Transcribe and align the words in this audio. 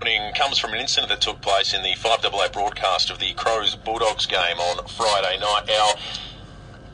comes 0.00 0.58
from 0.58 0.72
an 0.72 0.80
incident 0.80 1.10
that 1.10 1.20
took 1.20 1.42
place 1.42 1.74
in 1.74 1.82
the 1.82 1.90
5AA 1.90 2.50
broadcast 2.54 3.10
of 3.10 3.18
the 3.18 3.34
Crows 3.34 3.76
Bulldogs 3.76 4.24
game 4.24 4.58
on 4.58 4.86
Friday 4.88 5.38
night. 5.38 5.70
Our 5.70 5.94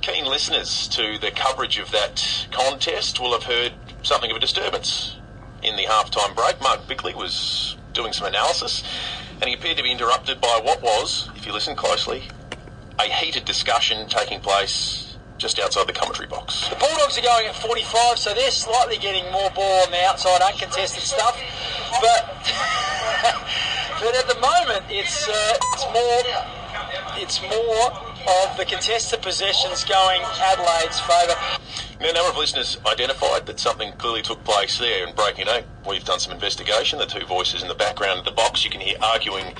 keen 0.01 0.25
listeners 0.25 0.89
to 0.89 1.17
the 1.21 1.31
coverage 1.31 1.79
of 1.79 1.93
that 1.93 2.49
contest 2.51 3.21
will 3.21 3.33
have 3.33 3.45
heard 3.45 3.75
something 4.03 4.31
of 4.33 4.37
a 4.37 4.41
disturbance 4.41 5.19
in 5.63 5.77
the 5.77 5.85
halftime 5.85 6.35
break. 6.35 6.61
Mark 6.61 6.89
Bickley 6.89 7.15
was 7.15 7.77
doing 7.93 8.13
some 8.13 8.27
analysis 8.27 8.83
and 9.41 9.45
he 9.45 9.55
appeared 9.55 9.77
to 9.77 9.85
be 9.85 9.93
interrupted 9.93 10.41
by 10.41 10.61
what 10.65 10.83
was, 10.83 11.31
if 11.37 11.47
you 11.47 11.53
listen 11.53 11.77
closely, 11.77 12.25
a 12.99 13.05
heated 13.05 13.45
discussion 13.45 14.09
taking 14.09 14.41
place 14.41 15.17
just 15.39 15.61
outside 15.61 15.87
the 15.87 15.93
commentary 15.93 16.27
box. 16.27 16.69
The 16.71 16.77
Bulldogs 16.77 17.19
are 17.19 17.23
going 17.23 17.47
at 17.47 17.55
45, 17.55 18.19
so 18.19 18.35
they're 18.35 18.51
slightly 18.51 18.97
getting 18.99 19.31
more 19.31 19.51
ball 19.51 19.83
on 19.85 19.91
the 19.91 20.03
outside, 20.05 20.41
uncontested 20.41 21.03
stuff. 21.03 21.39
But 22.01 22.53
but 24.01 24.15
at 24.15 24.29
the 24.29 24.39
moment, 24.41 24.85
it's 24.91 25.29
uh, 25.29 25.55
it's 25.73 25.85
more 25.93 26.57
it's 27.17 27.41
more 27.43 28.07
of 28.27 28.57
the 28.57 28.65
contested 28.65 29.23
possessions 29.23 29.85
going 29.85 30.21
Adelaide's 30.23 31.01
favour. 31.01 31.35
Now, 32.01 32.11
a 32.11 32.13
number 32.13 32.31
of 32.31 32.37
listeners 32.37 32.77
identified 32.87 33.47
that 33.47 33.59
something 33.59 33.93
clearly 33.93 34.23
took 34.23 34.43
place 34.45 34.79
there 34.79 35.07
in 35.07 35.15
breaking 35.15 35.49
eight. 35.49 35.65
We've 35.89 36.05
done 36.05 36.21
some 36.21 36.33
investigation. 36.33 36.99
The 36.99 37.07
two 37.07 37.25
voices 37.25 37.63
in 37.63 37.69
the 37.69 37.75
background 37.75 38.19
of 38.19 38.25
the 38.25 38.33
box 38.33 38.65
you 38.65 38.71
can 38.71 38.81
hear 38.81 38.97
arguing 39.01 39.55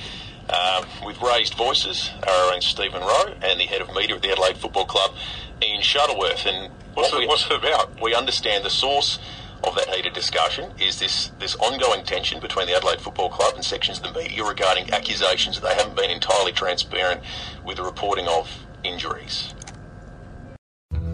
um, 0.49 0.85
with 1.03 1.21
raised 1.21 1.55
voices 1.55 2.11
are 2.27 2.53
own 2.53 2.61
Stephen 2.61 3.01
Rowe 3.01 3.33
and 3.41 3.59
the 3.59 3.65
head 3.65 3.81
of 3.81 3.93
media 3.93 4.15
at 4.15 4.21
the 4.21 4.31
Adelaide 4.31 4.57
Football 4.57 4.85
Club, 4.85 5.15
Ian 5.63 5.81
Shuttleworth. 5.81 6.45
And 6.45 6.71
what's, 6.93 7.11
what 7.11 7.23
it, 7.23 7.27
what's 7.27 7.45
it 7.45 7.53
about? 7.53 8.01
We 8.01 8.13
understand 8.13 8.63
the 8.63 8.69
source 8.69 9.19
of 9.63 9.75
that 9.75 9.89
heated 9.89 10.13
discussion 10.13 10.71
is 10.79 10.99
this, 10.99 11.31
this 11.39 11.55
ongoing 11.55 12.03
tension 12.03 12.39
between 12.39 12.67
the 12.67 12.75
Adelaide 12.75 13.01
Football 13.01 13.29
Club 13.29 13.55
and 13.55 13.63
sections 13.63 13.99
of 13.99 14.03
the 14.03 14.19
media 14.19 14.43
regarding 14.43 14.91
accusations 14.91 15.59
that 15.59 15.67
they 15.67 15.75
haven't 15.75 15.95
been 15.95 16.09
entirely 16.09 16.51
transparent 16.51 17.21
with 17.65 17.77
the 17.77 17.83
reporting 17.83 18.27
of 18.27 18.49
injuries. 18.83 19.53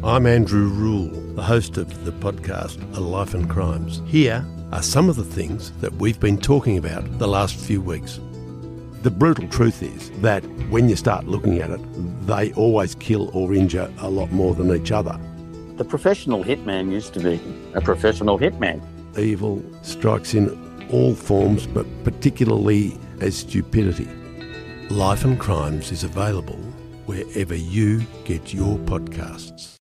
I'm 0.03 0.25
Andrew 0.25 0.67
Rule, 0.67 1.09
the 1.33 1.44
host 1.44 1.77
of 1.77 2.03
the 2.03 2.11
podcast 2.11 2.97
A 2.97 3.00
Life 3.00 3.33
and 3.33 3.50
Crimes. 3.50 4.02
Here 4.05 4.45
are 4.72 4.83
some 4.83 5.07
of 5.09 5.16
the 5.16 5.23
things 5.23 5.72
that 5.80 5.94
we've 5.94 6.19
been 6.19 6.38
talking 6.38 6.78
about 6.78 7.19
the 7.19 7.28
last 7.28 7.55
few 7.55 7.81
weeks. 7.81 8.19
The 9.03 9.11
brutal 9.11 9.47
truth 9.47 9.81
is 9.81 10.11
that 10.22 10.44
when 10.69 10.89
you 10.89 10.95
start 10.95 11.25
looking 11.25 11.59
at 11.59 11.69
it, 11.69 11.80
they 12.28 12.53
always 12.53 12.95
kill 12.95 13.30
or 13.33 13.53
injure 13.53 13.91
a 14.00 14.09
lot 14.09 14.31
more 14.31 14.55
than 14.55 14.75
each 14.75 14.91
other. 14.91 15.19
The 15.83 15.89
professional 15.89 16.45
hitman 16.45 16.93
used 16.93 17.13
to 17.15 17.19
be 17.19 17.41
a 17.73 17.81
professional 17.81 18.39
hitman. 18.39 18.81
Evil 19.19 19.61
strikes 19.81 20.33
in 20.33 20.47
all 20.89 21.13
forms, 21.13 21.67
but 21.67 21.85
particularly 22.05 22.97
as 23.19 23.35
stupidity. 23.39 24.07
Life 24.89 25.25
and 25.25 25.37
Crimes 25.37 25.91
is 25.91 26.05
available 26.05 26.61
wherever 27.05 27.53
you 27.53 27.99
get 28.23 28.53
your 28.53 28.77
podcasts. 28.77 29.73